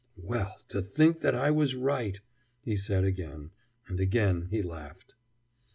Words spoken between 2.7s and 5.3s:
said again, and again he laughed.